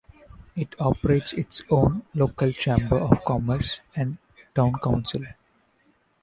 [0.55, 4.17] It operates its own local chamber of commerce and
[4.55, 5.23] town council.